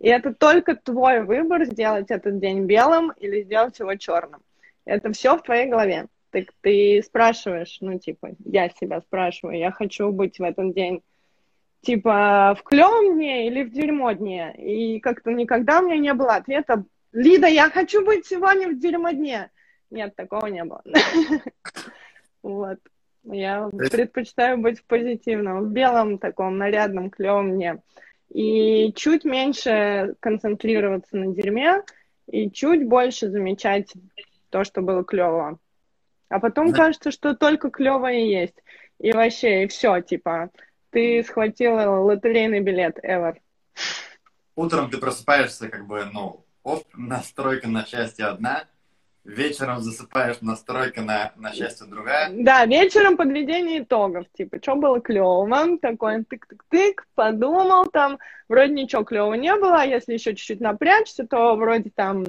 И 0.00 0.08
это 0.08 0.34
только 0.34 0.74
твой 0.74 1.22
выбор 1.22 1.64
сделать 1.66 2.10
этот 2.10 2.40
день 2.40 2.66
белым 2.66 3.12
или 3.12 3.44
сделать 3.44 3.78
его 3.78 3.94
черным. 3.94 4.40
Это 4.84 5.12
все 5.12 5.36
в 5.36 5.42
твоей 5.42 5.68
голове. 5.68 6.08
Так 6.30 6.46
ты 6.60 7.02
спрашиваешь, 7.04 7.78
ну, 7.80 7.98
типа, 7.98 8.30
я 8.44 8.68
себя 8.70 9.00
спрашиваю, 9.00 9.58
я 9.58 9.70
хочу 9.70 10.10
быть 10.12 10.38
в 10.38 10.42
этот 10.42 10.74
день, 10.74 11.02
типа, 11.82 12.56
в 12.58 12.62
клевом 12.62 13.14
дне 13.14 13.48
или 13.48 13.64
в 13.64 13.72
дерьмо 13.72 14.12
дне? 14.12 14.54
И 14.56 15.00
как-то 15.00 15.32
никогда 15.32 15.80
у 15.80 15.86
меня 15.86 15.96
не 15.96 16.14
было 16.14 16.36
ответа, 16.36 16.84
Лида, 17.12 17.48
я 17.48 17.68
хочу 17.70 18.04
быть 18.04 18.26
сегодня 18.26 18.68
в 18.68 18.78
дерьмо 18.78 19.10
дне. 19.10 19.50
Нет, 19.90 20.14
такого 20.16 20.46
не 20.46 20.64
было. 20.64 20.82
Вот. 22.42 22.78
Я 23.24 23.68
предпочитаю 23.68 24.56
быть 24.56 24.80
в 24.80 24.84
позитивном, 24.84 25.64
в 25.64 25.72
белом 25.72 26.16
таком 26.16 26.56
нарядном, 26.56 27.10
клевом 27.10 27.52
дне. 27.52 27.82
И 28.30 28.94
чуть 28.94 29.26
меньше 29.26 30.14
концентрироваться 30.20 31.18
на 31.18 31.34
дерьме, 31.34 31.82
и 32.26 32.50
чуть 32.50 32.86
больше 32.86 33.28
замечать 33.28 33.92
то, 34.48 34.64
что 34.64 34.80
было 34.80 35.04
клево. 35.04 35.58
А 36.30 36.38
потом 36.38 36.72
кажется, 36.72 37.10
что 37.10 37.34
только 37.34 37.70
клевое 37.70 38.30
есть. 38.30 38.54
И 38.98 39.12
вообще, 39.12 39.64
и 39.64 39.66
все, 39.66 40.00
типа, 40.00 40.50
ты 40.90 41.22
схватила 41.24 42.00
лотерейный 42.00 42.60
билет 42.60 42.98
ever. 43.04 43.36
Утром 44.54 44.90
ты 44.90 44.98
просыпаешься, 44.98 45.68
как 45.68 45.86
бы, 45.86 46.04
ну, 46.12 46.44
оп, 46.62 46.84
настройка 46.94 47.68
на 47.68 47.84
счастье 47.84 48.26
одна, 48.26 48.64
вечером 49.24 49.80
засыпаешь, 49.80 50.40
настройка 50.40 51.02
на, 51.02 51.32
на 51.36 51.52
счастье 51.52 51.86
другая. 51.86 52.30
Да, 52.32 52.64
вечером 52.64 53.16
подведение 53.16 53.80
итогов, 53.82 54.26
типа, 54.32 54.58
что 54.62 54.76
было 54.76 55.00
клево, 55.00 55.78
такой 55.78 56.18
тык-тык-тык, 56.18 57.02
подумал 57.14 57.86
там, 57.86 58.18
вроде 58.48 58.72
ничего 58.74 59.02
клевого 59.02 59.34
не 59.34 59.54
было, 59.56 59.80
а 59.80 59.84
если 59.84 60.14
еще 60.14 60.34
чуть-чуть 60.34 60.60
напрячься, 60.60 61.26
то 61.26 61.56
вроде 61.56 61.90
там 61.90 62.26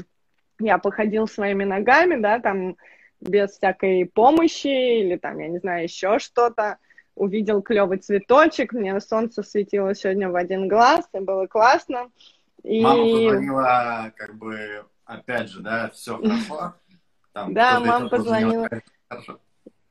я 0.60 0.78
походил 0.78 1.28
своими 1.28 1.66
ногами, 1.66 2.20
да, 2.20 2.40
там 2.40 2.78
без 3.22 3.52
всякой 3.52 4.06
помощи 4.06 5.00
или 5.00 5.16
там, 5.16 5.40
я 5.40 5.48
не 5.48 5.60
знаю, 5.60 5.84
еще 5.84 6.20
что-то, 6.20 6.78
увидел 7.16 7.62
клевый 7.62 8.00
цветочек, 8.00 8.74
мне 8.74 9.00
солнце 9.00 9.44
светило 9.44 9.94
сегодня 9.94 10.30
в 10.30 10.36
один 10.36 10.68
глаз, 10.68 11.08
и 11.14 11.20
было 11.20 11.46
классно. 11.48 12.10
И... 12.64 12.82
Мама 12.82 13.04
позвонила, 13.04 14.14
как 14.16 14.36
бы, 14.36 14.86
опять 15.06 15.50
же, 15.50 15.62
да, 15.62 15.90
все 15.90 16.18
хорошо. 16.18 16.76
Там, 17.34 17.54
да, 17.54 17.80
мама 17.80 18.10
позвонила. 18.10 18.68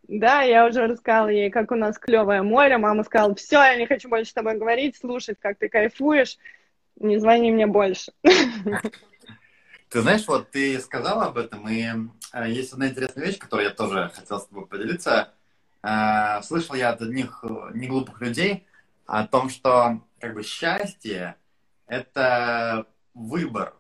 Да, 0.09 0.43
я 0.43 0.67
уже 0.67 0.87
рассказала 0.87 1.29
ей, 1.29 1.51
как 1.51 1.71
у 1.71 1.75
нас 1.75 1.99
клевое 1.99 2.43
море. 2.43 2.77
Мама 2.77 3.03
сказала, 3.05 3.35
все, 3.35 3.57
я 3.63 3.77
не 3.77 3.87
хочу 3.87 4.11
больше 4.11 4.31
с 4.31 4.35
тобой 4.35 4.59
говорить, 4.59 4.97
слушать, 4.97 5.39
как 5.41 5.57
ты 5.57 5.71
кайфуешь. 5.71 6.37
Не 6.97 7.19
звони 7.19 7.51
мне 7.51 7.67
больше. 7.67 8.13
Ты 9.91 10.03
знаешь, 10.03 10.25
вот 10.29 10.53
ты 10.53 10.79
сказала 10.79 11.27
об 11.27 11.37
этом, 11.37 11.69
и 11.69 11.85
э, 12.33 12.49
есть 12.49 12.73
одна 12.73 12.91
интересная 12.91 13.27
вещь, 13.27 13.39
которую 13.39 13.69
я 13.69 13.75
тоже 13.75 14.13
хотел 14.15 14.39
с 14.39 14.47
тобой 14.47 14.67
поделиться. 14.69 15.35
Э, 15.83 16.41
слышал 16.45 16.77
я 16.77 16.91
от 16.91 17.03
одних 17.03 17.43
э, 17.43 17.71
неглупых 17.75 18.21
людей 18.21 18.69
о 19.07 19.27
том, 19.27 19.51
что 19.51 20.01
как 20.21 20.35
бы 20.35 20.45
счастье— 20.45 21.35
это 21.89 22.87
выбор 23.15 23.75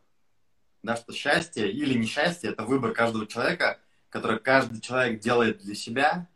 да, 0.83 0.97
что 0.97 1.12
счастье 1.12 1.71
или 1.71 1.97
несчастье– 1.97 2.50
это 2.52 2.64
выбор 2.64 2.93
каждого 2.93 3.29
человека, 3.29 3.79
который 4.09 4.40
каждый 4.40 4.81
человек 4.81 5.21
делает 5.21 5.59
для 5.59 5.76
себя, 5.76 6.26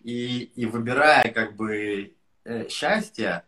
и, 0.00 0.44
и 0.54 0.64
выбирая 0.64 1.32
как 1.32 1.56
бы 1.56 2.14
счастье, 2.68 3.44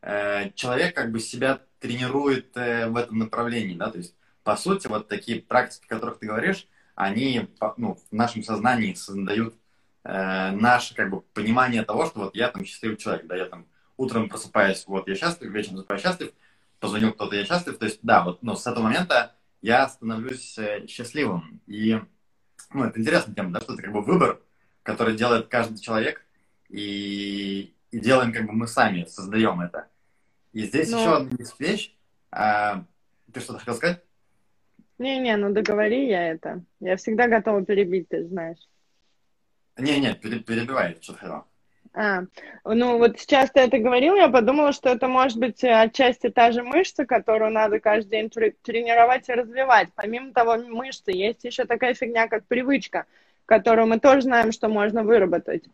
человек 0.00 0.94
как 0.94 1.10
бы 1.10 1.18
себя 1.18 1.60
тренирует 1.80 2.54
в 2.54 2.96
этом 2.96 3.18
направлении, 3.18 3.74
да, 3.74 3.90
то 3.90 3.98
есть 3.98 4.14
по 4.48 4.56
сути 4.56 4.86
вот 4.86 5.08
такие 5.08 5.42
практики, 5.42 5.84
о 5.84 5.94
которых 5.94 6.20
ты 6.20 6.26
говоришь, 6.26 6.66
они 6.94 7.50
ну, 7.76 7.96
в 7.96 8.14
нашем 8.14 8.42
сознании 8.42 8.94
создают 8.94 9.54
э, 10.04 10.52
наше 10.52 10.94
как 10.94 11.10
бы 11.10 11.20
понимание 11.20 11.84
того, 11.84 12.06
что 12.06 12.20
вот 12.20 12.34
я 12.34 12.48
там 12.48 12.64
счастливый 12.64 12.96
человек, 12.96 13.26
да, 13.26 13.36
я 13.36 13.44
там 13.44 13.66
утром 13.98 14.30
просыпаюсь, 14.30 14.86
вот 14.86 15.06
я 15.06 15.16
счастлив, 15.16 15.50
вечером 15.50 15.76
засыпаю 15.76 16.00
счастлив, 16.00 16.32
позвонил 16.80 17.12
кто-то, 17.12 17.36
я 17.36 17.44
счастлив, 17.44 17.76
то 17.76 17.84
есть 17.84 17.98
да, 18.02 18.24
вот, 18.24 18.42
но 18.42 18.56
с 18.56 18.66
этого 18.66 18.84
момента 18.84 19.34
я 19.60 19.86
становлюсь 19.86 20.56
э, 20.56 20.86
счастливым. 20.86 21.60
И 21.66 22.00
ну, 22.72 22.84
это 22.84 22.98
интересная 22.98 23.34
тема, 23.34 23.52
да, 23.52 23.60
что 23.60 23.74
это 23.74 23.82
как 23.82 23.92
бы 23.92 24.00
выбор, 24.00 24.40
который 24.82 25.14
делает 25.14 25.48
каждый 25.48 25.78
человек, 25.78 26.24
и, 26.70 27.74
и 27.90 28.00
делаем 28.00 28.32
как 28.32 28.46
бы 28.46 28.54
мы 28.54 28.66
сами, 28.66 29.04
создаем 29.04 29.60
это. 29.60 29.88
И 30.54 30.62
здесь 30.62 30.90
ну... 30.90 31.00
еще 31.00 31.16
одна 31.16 31.36
вещь. 31.58 31.94
А, 32.30 32.86
ты 33.30 33.40
что-то 33.40 33.58
хотел 33.58 33.74
сказать? 33.74 34.02
Не-не, 34.98 35.36
ну 35.36 35.52
договори 35.52 36.08
я 36.08 36.30
это. 36.30 36.62
Я 36.80 36.96
всегда 36.96 37.28
готова 37.28 37.64
перебить, 37.64 38.08
ты 38.08 38.24
знаешь. 38.24 38.58
Не-не, 39.76 40.14
перебивай, 40.14 40.96
что 41.00 41.12
ты 41.12 41.18
хотел. 41.20 41.44
А, 41.94 42.24
ну 42.64 42.98
вот 42.98 43.18
сейчас 43.18 43.50
ты 43.50 43.60
это 43.60 43.78
говорил, 43.78 44.14
я 44.14 44.28
подумала, 44.28 44.72
что 44.72 44.90
это 44.90 45.08
может 45.08 45.38
быть 45.38 45.64
э, 45.64 45.72
отчасти 45.72 46.28
та 46.28 46.52
же 46.52 46.62
мышца, 46.62 47.06
которую 47.06 47.50
надо 47.50 47.80
каждый 47.80 48.10
день 48.10 48.30
тренировать 48.30 49.28
и 49.28 49.32
развивать. 49.32 49.88
Помимо 49.94 50.32
того 50.32 50.58
мышцы, 50.58 51.12
есть 51.12 51.44
еще 51.44 51.64
такая 51.64 51.94
фигня, 51.94 52.28
как 52.28 52.44
привычка, 52.44 53.06
которую 53.46 53.86
мы 53.86 53.98
тоже 54.00 54.22
знаем, 54.22 54.52
что 54.52 54.68
можно 54.68 55.02
выработать. 55.02 55.64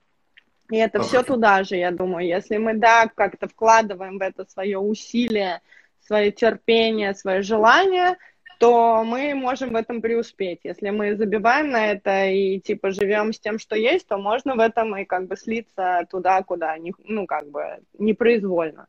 И 0.71 0.76
это 0.76 1.02
все 1.02 1.23
туда 1.23 1.62
же, 1.64 1.76
я 1.76 1.90
думаю. 1.90 2.26
Если 2.26 2.57
мы, 2.57 2.75
да, 2.75 3.11
как-то 3.14 3.49
вкладываем 3.49 4.19
в 4.19 4.23
это 4.23 4.47
свое 4.47 4.78
усилие, 4.78 5.61
свое 6.00 6.31
терпение, 6.31 7.14
свое 7.14 7.43
желание– 7.43 8.16
то 8.59 9.05
мы 9.05 9.35
можем 9.35 9.73
в 9.73 9.77
этом 9.77 10.01
преуспеть. 10.01 10.61
Если 10.65 10.91
мы 10.91 11.17
забиваем 11.17 11.71
на 11.71 11.93
это 11.93 12.27
и 12.27 12.61
типа 12.61 12.91
живем 12.91 13.33
с 13.33 13.41
тем, 13.41 13.59
что 13.59 13.77
есть, 13.77 14.07
то 14.07 14.19
можно 14.19 14.55
в 14.55 14.61
этом 14.61 14.97
и 14.97 15.05
как 15.05 15.27
бы 15.27 15.37
слиться 15.37 16.07
туда, 16.11 16.43
куда, 16.43 16.77
ну 17.05 17.27
как 17.27 17.51
бы 17.51 17.81
непроизвольно. 17.99 18.87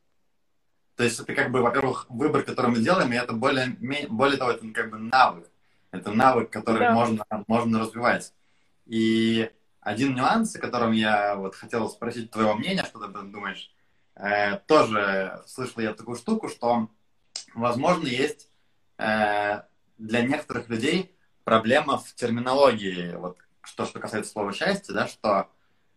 То 0.96 1.04
есть 1.04 1.20
это 1.20 1.34
как 1.34 1.52
бы, 1.52 1.62
во-первых, 1.62 2.06
выбор, 2.10 2.44
который 2.44 2.72
мы 2.72 2.78
делаем, 2.78 3.12
и 3.12 3.18
это 3.18 3.34
более, 3.34 3.76
более 4.10 4.38
того, 4.38 4.52
это 4.52 4.66
как 4.70 4.90
бы 4.90 4.98
навык. 4.98 5.50
Это 5.92 6.12
навык, 6.12 6.50
который 6.50 6.80
да. 6.80 6.94
можно, 6.94 7.26
можно 7.48 7.80
развивать. 7.80 8.34
И 8.86 9.50
один 9.82 10.16
нюанс, 10.16 10.56
о 10.56 10.60
котором 10.60 10.92
я 10.94 11.36
вот 11.36 11.56
хотел 11.56 11.90
спросить 11.90 12.32
твоего 12.32 12.56
мнения, 12.56 12.84
что 12.84 13.00
ты 13.00 13.08
думаешь, 13.08 13.72
э, 14.16 14.58
тоже 14.68 15.42
слышал 15.48 15.82
я 15.82 15.94
такую 15.94 16.18
штуку, 16.18 16.50
что, 16.50 16.90
возможно, 17.54 18.08
есть 18.08 18.50
для 18.98 20.22
некоторых 20.22 20.70
людей 20.70 21.16
проблема 21.44 21.98
в 21.98 22.14
терминологии, 22.16 23.16
вот 23.16 23.38
что, 23.62 23.86
что 23.86 24.00
касается 24.00 24.32
слова 24.32 24.52
счастье, 24.52 24.94
да, 24.94 25.08
что 25.08 25.50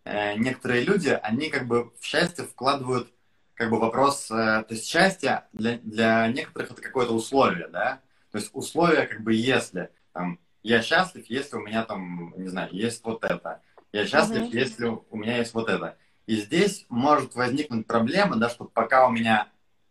э, 0.05 0.35
некоторые 0.35 0.83
люди, 0.83 1.09
они 1.21 1.49
как 1.49 1.67
бы 1.67 1.91
в 1.99 2.03
счастье 2.03 2.45
вкладывают 2.45 3.11
как 3.55 3.69
бы 3.69 3.79
вопрос, 3.79 4.31
э, 4.31 4.35
то 4.35 4.67
есть 4.69 4.87
счастье 4.87 5.43
для, 5.53 5.77
для 5.79 6.27
некоторых 6.27 6.71
это 6.71 6.81
какое-то 6.81 7.13
условие, 7.13 7.67
да, 7.67 8.01
то 8.31 8.37
есть 8.37 8.51
условие 8.53 9.07
как 9.07 9.21
бы 9.21 9.33
если, 9.33 9.91
там, 10.13 10.39
я 10.63 10.81
счастлив, 10.81 11.25
если 11.27 11.57
у 11.57 11.61
меня 11.61 11.83
там, 11.83 12.33
не 12.37 12.47
знаю, 12.47 12.69
есть 12.71 13.03
вот 13.03 13.23
это, 13.23 13.61
я 13.91 14.05
счастлив, 14.05 14.43
mm-hmm. 14.43 14.57
если 14.57 14.85
у 14.85 15.17
меня 15.17 15.37
есть 15.37 15.53
вот 15.53 15.69
это. 15.69 15.97
И 16.27 16.35
здесь 16.35 16.85
может 16.89 17.33
возникнуть 17.33 17.87
проблема, 17.87 18.35
да, 18.35 18.49
что 18.49 18.65
пока 18.65 19.07
у 19.07 19.11
меня 19.11 19.47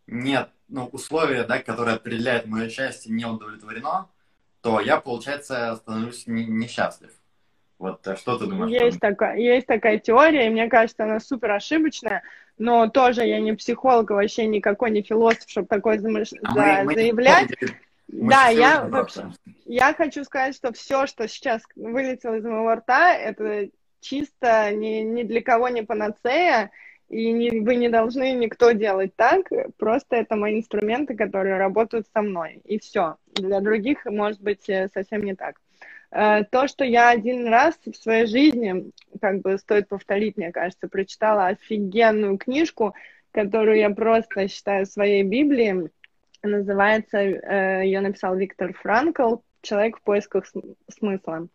нет 0.06 0.50
ну, 0.68 0.86
условия, 0.92 1.44
да, 1.44 1.58
которые 1.58 1.96
определяют 1.96 2.46
мое 2.46 2.68
счастье, 2.68 3.12
не 3.12 3.24
удовлетворено, 3.24 4.08
то 4.60 4.80
я, 4.80 5.00
получается, 5.00 5.76
становлюсь 5.76 6.24
несчастлив. 6.26 7.10
Вот 7.78 8.06
э, 8.06 8.16
что 8.16 8.38
ты 8.38 8.46
думаешь? 8.46 8.70
Есть, 8.70 9.00
такая, 9.00 9.36
есть 9.36 9.66
такая 9.66 9.98
теория, 9.98 10.46
и 10.46 10.50
мне 10.50 10.68
кажется, 10.68 11.04
она 11.04 11.20
супер 11.20 11.52
ошибочная, 11.52 12.22
но 12.58 12.88
тоже 12.88 13.24
я 13.24 13.40
не 13.40 13.52
психолог, 13.52 14.10
вообще 14.10 14.46
никакой 14.46 14.90
не 14.90 15.02
философ, 15.02 15.48
чтобы 15.48 15.68
такое 15.68 15.98
замыш... 15.98 16.32
а 16.42 16.52
за... 16.52 16.84
мы, 16.84 16.94
заявлять. 16.94 17.50
Мы 18.10 18.30
да, 18.30 18.48
я 18.48 18.84
вообще, 18.84 19.30
я 19.66 19.94
хочу 19.94 20.24
сказать, 20.24 20.56
что 20.56 20.72
все, 20.72 21.06
что 21.06 21.28
сейчас 21.28 21.62
вылетело 21.76 22.36
из 22.36 22.44
моего 22.44 22.74
рта, 22.74 23.14
это 23.14 23.68
чисто 24.00 24.72
ни, 24.72 25.02
ни 25.02 25.22
для 25.24 25.42
кого 25.42 25.68
не 25.68 25.82
панацея, 25.82 26.70
и 27.08 27.32
не, 27.32 27.60
вы 27.60 27.76
не 27.76 27.88
должны 27.88 28.32
никто 28.32 28.72
делать 28.72 29.16
так, 29.16 29.50
просто 29.78 30.16
это 30.16 30.36
мои 30.36 30.58
инструменты, 30.58 31.16
которые 31.16 31.56
работают 31.56 32.06
со 32.12 32.22
мной, 32.22 32.60
и 32.64 32.78
все. 32.78 33.16
Для 33.34 33.60
других 33.60 34.04
может 34.04 34.40
быть 34.40 34.68
э, 34.68 34.88
совсем 34.92 35.22
не 35.22 35.34
так. 35.34 35.60
Э, 36.10 36.44
то, 36.44 36.68
что 36.68 36.84
я 36.84 37.10
один 37.10 37.48
раз 37.48 37.78
в 37.84 37.94
своей 37.94 38.26
жизни, 38.26 38.92
как 39.20 39.40
бы 39.40 39.56
стоит 39.58 39.88
повторить, 39.88 40.36
мне 40.36 40.52
кажется, 40.52 40.88
прочитала 40.88 41.46
офигенную 41.46 42.36
книжку, 42.36 42.94
которую 43.32 43.78
я 43.78 43.90
просто 43.90 44.48
считаю 44.48 44.84
своей 44.86 45.22
Библией, 45.22 45.90
называется, 46.42 47.18
э, 47.18 47.84
ее 47.84 48.00
написал 48.00 48.36
Виктор 48.36 48.72
Франкл 48.74 49.36
«Человек 49.62 49.98
в 49.98 50.02
поисках 50.02 50.44
смысла». 50.88 51.48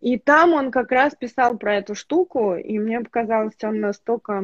И 0.00 0.18
там 0.18 0.52
он 0.52 0.70
как 0.70 0.90
раз 0.92 1.14
писал 1.14 1.56
про 1.56 1.76
эту 1.76 1.94
штуку, 1.94 2.54
и 2.54 2.78
мне 2.78 3.00
показалось, 3.00 3.54
он 3.62 3.80
настолько 3.80 4.42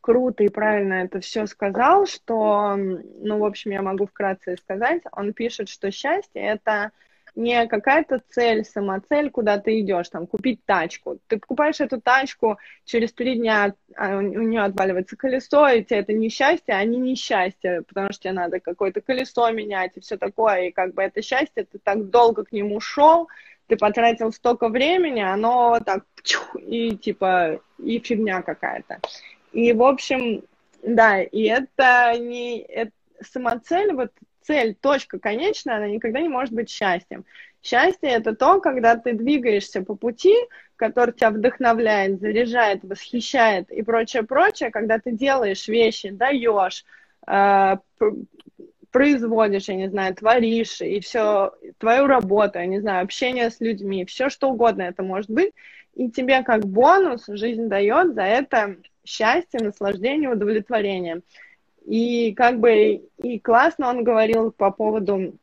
круто 0.00 0.44
и 0.44 0.48
правильно 0.48 0.94
это 0.94 1.20
все 1.20 1.46
сказал, 1.46 2.06
что, 2.06 2.76
ну, 2.76 3.38
в 3.38 3.44
общем, 3.44 3.70
я 3.70 3.82
могу 3.82 4.06
вкратце 4.06 4.56
сказать. 4.56 5.02
Он 5.12 5.32
пишет, 5.32 5.68
что 5.68 5.90
счастье— 5.90 6.42
это 6.42 6.90
не 7.34 7.66
какая-то 7.66 8.20
цель, 8.28 8.64
самоцель, 8.64 9.30
куда 9.30 9.58
ты 9.58 9.80
идешь, 9.80 10.10
там, 10.10 10.26
купить 10.26 10.64
тачку. 10.66 11.18
Ты 11.28 11.38
покупаешь 11.38 11.80
эту 11.80 12.00
тачку, 12.00 12.58
через 12.84 13.12
три 13.12 13.36
дня 13.36 13.74
а, 13.96 14.18
у 14.18 14.20
нее 14.20 14.62
отваливается 14.62 15.16
колесо, 15.16 15.66
и 15.68 15.82
тебе 15.82 16.00
это 16.00 16.12
несчастье, 16.12 16.74
а 16.74 16.84
не 16.84 16.98
несчастье, 16.98 17.82
потому 17.88 18.12
что 18.12 18.24
тебе 18.24 18.32
надо 18.32 18.60
какое-то 18.60 19.00
колесо 19.00 19.50
менять 19.50 19.92
и 19.96 20.00
все 20.00 20.18
такое, 20.18 20.64
и 20.64 20.72
как 20.72 20.92
бы 20.92 21.02
это 21.02 21.22
счастье, 21.22 21.64
ты 21.64 21.78
так 21.78 22.10
долго 22.10 22.44
к 22.44 22.52
нему 22.52 22.80
шел, 22.80 23.28
ты 23.72 23.78
потратил 23.78 24.32
столько 24.32 24.68
времени, 24.68 25.20
оно 25.22 25.80
так 25.80 26.04
и 26.58 26.94
типа 26.94 27.58
и 27.78 27.98
фигня 28.00 28.42
какая-то. 28.42 29.00
И 29.52 29.72
в 29.72 29.82
общем, 29.82 30.42
да, 30.82 31.22
и 31.22 31.44
это 31.44 32.12
не 32.18 32.60
это, 32.60 32.90
самоцель, 33.22 33.94
вот 33.94 34.10
цель, 34.42 34.74
точка 34.78 35.18
конечная, 35.18 35.76
она 35.76 35.88
никогда 35.88 36.20
не 36.20 36.28
может 36.28 36.52
быть 36.52 36.68
счастьем. 36.68 37.24
Счастье 37.62 38.10
это 38.10 38.36
то, 38.36 38.60
когда 38.60 38.96
ты 38.96 39.14
двигаешься 39.14 39.80
по 39.80 39.94
пути, 39.94 40.36
который 40.76 41.14
тебя 41.14 41.30
вдохновляет, 41.30 42.20
заряжает, 42.20 42.80
восхищает 42.82 43.70
и 43.70 43.80
прочее, 43.80 44.22
прочее, 44.24 44.70
когда 44.70 44.98
ты 44.98 45.12
делаешь 45.12 45.66
вещи, 45.66 46.10
даешь, 46.10 46.84
э, 47.26 47.76
производишь, 48.92 49.68
я 49.68 49.74
не 49.74 49.88
знаю, 49.88 50.14
творишь, 50.14 50.80
и 50.80 51.00
все, 51.00 51.52
твою 51.78 52.06
работу, 52.06 52.58
я 52.58 52.66
не 52.66 52.80
знаю, 52.80 53.02
общение 53.02 53.50
с 53.50 53.58
людьми, 53.60 54.04
все 54.04 54.28
что 54.28 54.50
угодно 54.50 54.82
это 54.82 55.02
может 55.02 55.30
быть, 55.30 55.52
и 55.94 56.10
тебе 56.10 56.42
как 56.42 56.66
бонус 56.66 57.24
жизнь 57.26 57.68
дает 57.68 58.14
за 58.14 58.22
это 58.22 58.76
счастье, 59.04 59.60
наслаждение, 59.60 60.30
удовлетворение. 60.30 61.22
И 61.84 62.32
как 62.34 62.60
бы 62.60 63.02
и 63.18 63.38
классно 63.40 63.88
он 63.88 64.04
говорил 64.04 64.52
по 64.52 64.70
поводу 64.70 65.34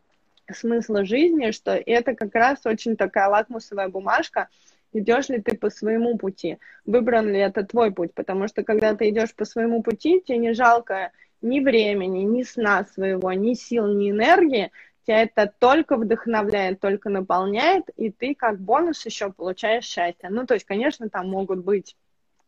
смысла 0.52 1.04
жизни, 1.04 1.52
что 1.52 1.72
это 1.74 2.16
как 2.16 2.34
раз 2.34 2.66
очень 2.66 2.96
такая 2.96 3.28
лакмусовая 3.28 3.90
бумажка, 3.90 4.48
идешь 4.94 5.30
ли 5.30 5.42
ты 5.42 5.58
по 5.58 5.70
своему 5.70 6.18
пути, 6.18 6.58
выбран 6.86 7.30
ли 7.30 7.40
это 7.40 7.64
твой 7.64 7.92
путь, 7.92 8.14
потому 8.14 8.48
что 8.48 8.64
когда 8.64 8.96
ты 8.96 9.10
идешь 9.10 9.36
по 9.36 9.46
своему 9.46 9.84
пути, 9.84 10.22
тебе 10.22 10.38
не 10.38 10.54
жалко 10.54 11.12
ни 11.42 11.60
времени, 11.60 12.20
ни 12.20 12.44
сна 12.44 12.86
своего, 12.86 13.32
ни 13.34 13.54
сил, 13.54 13.88
ни 13.88 14.12
энергии, 14.12 14.72
тебя 15.10 15.24
это 15.24 15.52
только 15.60 15.98
вдохновляет, 15.98 16.80
только 16.80 17.10
наполняет, 17.10 17.86
и 17.98 18.12
ты 18.12 18.36
как 18.36 18.60
бонус 18.60 19.06
еще 19.06 19.32
получаешь 19.32 19.86
счастье. 19.86 20.30
Ну, 20.30 20.46
то 20.46 20.54
есть, 20.54 20.66
конечно, 20.66 21.10
там 21.10 21.30
могут 21.30 21.60
быть 21.60 21.96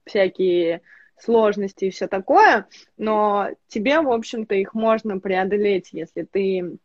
всякие 0.05 0.81
сложности 1.17 1.86
и 1.86 1.89
все 1.89 2.07
такое, 2.07 2.67
но 2.98 3.50
тебе, 3.67 4.01
в 4.01 4.12
общем-то, 4.12 4.55
их 4.55 4.74
можно 4.74 5.19
преодолеть, 5.19 5.89
если 5.91 6.24
ты 6.24 6.77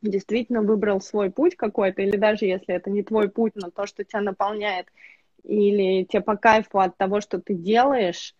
действительно 0.00 0.62
выбрал 0.62 1.00
свой 1.00 1.30
путь 1.30 1.56
какой-то, 1.56 2.02
или 2.02 2.16
даже 2.16 2.44
если 2.44 2.74
это 2.74 2.88
не 2.90 3.02
твой 3.02 3.28
путь, 3.28 3.52
но 3.54 3.70
то, 3.70 3.86
что 3.86 4.04
тебя 4.04 4.20
наполняет, 4.20 4.86
или 5.42 6.04
тебе 6.04 6.22
по 6.22 6.36
кайфу 6.36 6.78
от 6.78 6.96
того, 6.96 7.20
что 7.20 7.40
ты 7.40 7.54
делаешь, 7.54 8.34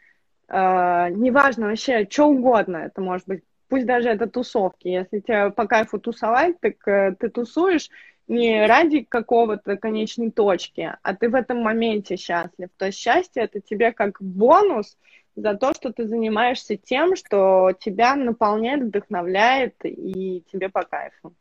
э, 0.48 1.08
неважно 1.10 1.68
вообще, 1.68 2.06
что 2.10 2.26
угодно, 2.26 2.78
это 2.78 3.00
может 3.00 3.26
быть, 3.26 3.42
пусть 3.68 3.86
даже 3.86 4.08
это 4.08 4.26
тусовки, 4.26 4.88
если 4.88 5.20
тебе 5.20 5.50
по 5.50 5.66
кайфу 5.66 5.98
тусовать, 5.98 6.58
так 6.60 6.86
э, 6.88 7.14
ты 7.18 7.28
тусуешь 7.28 7.90
не 8.28 8.66
ради 8.66 9.00
какого-то 9.00 9.76
конечной 9.76 10.30
точки, 10.30 10.94
а 11.02 11.14
ты 11.14 11.28
в 11.28 11.34
этом 11.34 11.62
моменте 11.62 12.16
счастлив. 12.16 12.68
То 12.76 12.86
есть 12.86 12.98
счастье 12.98 13.42
это 13.42 13.60
тебе 13.60 13.92
как 13.92 14.20
бонус 14.20 14.96
за 15.34 15.54
то, 15.54 15.72
что 15.72 15.92
ты 15.92 16.06
занимаешься 16.06 16.76
тем, 16.76 17.16
что 17.16 17.72
тебя 17.78 18.16
наполняет, 18.16 18.82
вдохновляет 18.82 19.74
и 19.84 20.44
тебе 20.52 20.68
по 20.68 20.82
кайфу. 20.82 21.34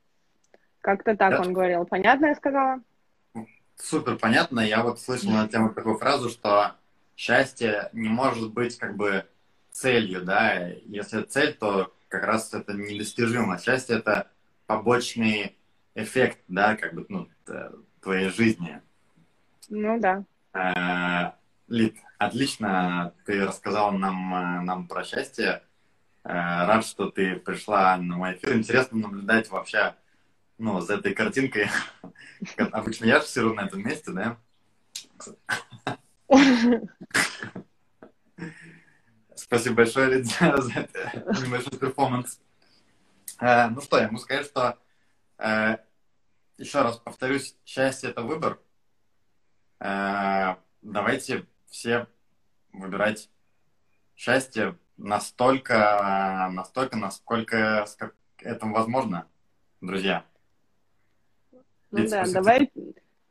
Как-то 0.79 1.17
так 1.17 1.31
да. 1.31 1.41
он 1.41 1.53
говорил. 1.53 1.85
Понятно 1.85 2.27
я 2.27 2.35
сказала? 2.35 2.81
Супер 3.75 4.17
понятно. 4.17 4.61
Я 4.61 4.83
вот 4.83 4.99
слышал 4.99 5.31
на 5.31 5.47
тему 5.47 5.73
такую 5.73 5.97
фразу, 5.97 6.29
что 6.29 6.76
счастье 7.17 7.89
не 7.91 8.07
может 8.07 8.53
быть 8.53 8.77
как 8.77 8.95
бы 8.95 9.27
целью, 9.71 10.23
да. 10.23 10.69
Если 10.85 11.23
цель, 11.23 11.53
то 11.53 11.93
как 12.07 12.23
раз 12.23 12.53
это 12.53 12.73
недостижимо. 12.73 13.59
Счастье 13.59 13.97
это 13.97 14.29
побочный 14.67 15.57
эффект, 15.95 16.39
да, 16.47 16.77
как 16.77 16.93
бы, 16.93 17.05
ну, 17.09 17.27
твоей 17.99 18.29
жизни. 18.29 18.81
Ну 19.69 19.99
да. 19.99 20.23
Э, 20.53 21.33
Лид, 21.67 21.97
отлично 22.17 23.13
ты 23.25 23.45
рассказал 23.45 23.91
нам, 23.91 24.33
э, 24.33 24.61
нам 24.61 24.87
про 24.87 25.03
счастье. 25.03 25.63
Э, 26.23 26.29
рад, 26.65 26.85
что 26.85 27.09
ты 27.09 27.35
пришла 27.35 27.97
на 27.97 28.15
мой 28.15 28.33
эфир. 28.33 28.55
Интересно 28.55 28.99
наблюдать 28.99 29.49
вообще 29.49 29.95
ну, 30.57 30.79
за 30.79 30.95
этой 30.95 31.13
картинкой. 31.13 31.69
Обычно 32.57 33.05
я 33.05 33.19
же 33.19 33.27
сижу 33.27 33.53
на 33.53 33.61
этом 33.61 33.81
месте, 33.81 34.11
да? 34.11 34.37
Спасибо 39.35 39.75
большое, 39.75 40.17
Лид, 40.17 40.25
за 40.39 40.79
это 40.79 41.25
небольшой 41.41 41.77
перформанс. 41.79 42.41
Э, 43.39 43.67
ну 43.69 43.81
что, 43.81 43.97
я 43.97 44.07
могу 44.07 44.17
сказать, 44.17 44.45
что 44.45 44.77
э, 45.37 45.77
еще 46.57 46.81
раз 46.81 46.97
повторюсь, 46.97 47.55
счастье– 47.65 48.09
это 48.11 48.23
выбор. 48.23 48.59
Э, 49.79 50.55
давайте 50.81 51.45
все 51.67 52.07
выбирать 52.73 53.29
счастье 54.15 54.77
настолько, 54.97 56.49
настолько, 56.51 56.97
насколько 56.97 57.85
это 58.39 58.65
возможно, 58.65 59.27
друзья. 59.81 60.25
Ну 61.91 62.07
да, 62.09 62.25
спасибо. 62.25 62.33
давай. 62.33 62.71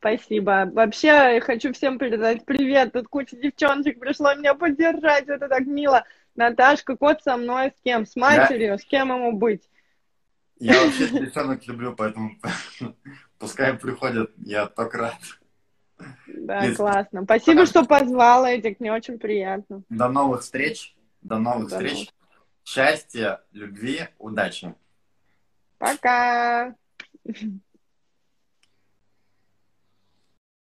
Спасибо. 0.06 0.70
Вообще, 0.72 1.40
хочу 1.40 1.72
всем 1.72 1.98
передать 1.98 2.44
привет. 2.44 2.92
Тут 2.92 3.08
куча 3.08 3.34
девчонок 3.36 3.98
пришло 3.98 4.34
меня 4.34 4.54
поддержать. 4.54 5.26
Это 5.26 5.48
так 5.48 5.66
мило. 5.66 6.04
Наташка, 6.36 6.96
кот 6.96 7.22
со 7.24 7.36
мной, 7.36 7.72
с 7.76 7.82
кем? 7.82 8.06
С 8.06 8.14
матерью? 8.14 8.76
Да. 8.76 8.78
С 8.78 8.84
кем 8.84 9.08
ему 9.08 9.32
быть? 9.32 9.68
Я 10.60 10.80
вообще 10.80 11.08
девчонок 11.08 11.66
люблю, 11.66 11.92
поэтому 11.92 12.36
пускай 13.38 13.74
приходят. 13.74 14.30
Я 14.36 14.66
только 14.66 14.98
рад. 14.98 15.16
Да, 16.28 16.64
Лиз, 16.64 16.76
классно. 16.76 17.24
Спасибо, 17.24 17.66
что 17.66 17.84
позвала, 17.84 18.52
Эдик. 18.52 18.78
Мне 18.78 18.92
очень 18.92 19.18
приятно. 19.18 19.82
До 19.88 20.08
новых 20.08 20.42
встреч. 20.42 20.94
До 21.20 21.38
новых 21.38 21.68
До 21.68 21.74
встреч. 21.74 21.94
Новых. 21.94 22.08
Счастья, 22.62 23.40
любви, 23.50 24.06
удачи. 24.18 24.72
Пока. 25.78 26.76